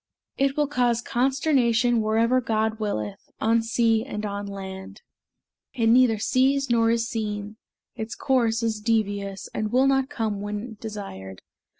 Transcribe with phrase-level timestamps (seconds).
[0.35, 3.29] It will cause consternation Wherever God willeth.
[3.39, 5.03] On sea and on land
[5.75, 7.57] It neither sees, nor is seen.
[7.95, 11.43] Its course is devious, And will not come when desired.